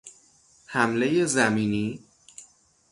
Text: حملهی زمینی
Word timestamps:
حملهی 0.65 1.25
زمینی 1.25 1.99